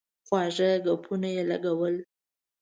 [0.27, 1.95] خواږه ګپونه یې لګول.